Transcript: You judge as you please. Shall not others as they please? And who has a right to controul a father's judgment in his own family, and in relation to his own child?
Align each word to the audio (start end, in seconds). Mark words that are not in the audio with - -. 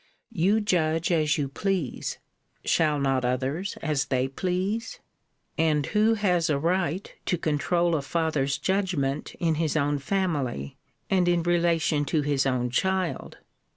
You 0.31 0.61
judge 0.61 1.11
as 1.11 1.37
you 1.37 1.47
please. 1.47 2.17
Shall 2.65 2.97
not 2.97 3.23
others 3.23 3.77
as 3.83 4.05
they 4.05 4.27
please? 4.27 4.99
And 5.59 5.85
who 5.85 6.15
has 6.15 6.49
a 6.49 6.57
right 6.57 7.13
to 7.27 7.37
controul 7.37 7.93
a 7.93 8.01
father's 8.01 8.57
judgment 8.57 9.35
in 9.35 9.53
his 9.61 9.77
own 9.77 9.99
family, 9.99 10.75
and 11.11 11.27
in 11.27 11.43
relation 11.43 12.03
to 12.05 12.23
his 12.23 12.47
own 12.47 12.71
child? 12.71 13.37